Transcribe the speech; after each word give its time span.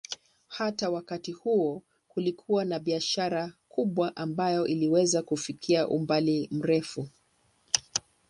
Hata 0.47 0.89
wakati 0.89 1.31
huo 1.31 1.81
kulikuwa 2.07 2.65
na 2.65 2.79
biashara 2.79 3.53
kubwa 3.69 4.15
ambayo 4.15 4.67
iliweza 4.67 5.21
kufikia 5.23 5.87
umbali 5.87 6.47
mrefu. 6.51 7.09